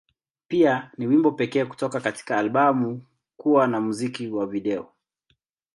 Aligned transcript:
Pia, 0.47 0.91
ni 0.97 1.07
wimbo 1.07 1.31
pekee 1.31 1.65
kutoka 1.65 1.99
katika 2.01 2.37
albamu 2.37 3.01
kuwa 3.37 3.67
na 3.67 3.81
muziki 3.81 4.27
wa 4.27 4.47
video. 4.47 4.93